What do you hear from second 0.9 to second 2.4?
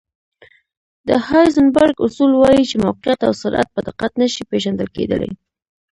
د هایزنبرګ اصول